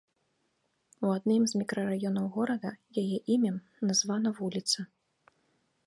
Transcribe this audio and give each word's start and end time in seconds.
У 1.07 1.11
адным 1.17 1.41
з 1.51 1.61
мікрараёнаў 1.63 2.25
горада 2.39 2.69
яе 3.03 3.17
імем 3.37 3.57
названа 3.93 4.29
вуліца. 4.41 4.79